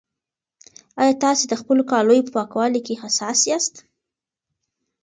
ایا 1.01 1.13
تاسي 1.23 1.45
د 1.47 1.53
خپلو 1.61 1.81
کالیو 1.91 2.25
په 2.27 2.31
پاکوالي 2.37 2.81
کې 2.87 2.99
حساس 3.03 3.39
یاست؟ 3.49 3.75